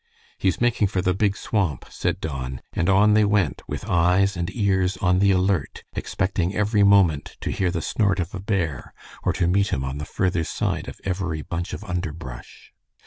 [0.39, 4.49] "He's making for the Big Swamp," said Don, and on they went, with eyes and
[4.55, 9.31] ears on the alert, expecting every moment to hear the snort of a bear, or
[9.33, 12.73] to meet him on the further side of every bunch of underbrush.